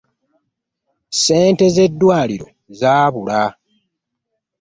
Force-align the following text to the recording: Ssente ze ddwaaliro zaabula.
Ssente 1.13 1.65
ze 1.75 1.85
ddwaaliro 1.91 2.47
zaabula. 2.79 3.39